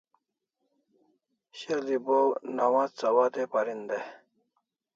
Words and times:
shel'i 1.57 1.97
bo 2.05 2.19
nawats 2.55 2.99
awatai 3.09 3.45
parin 3.53 3.81
day 3.89 4.05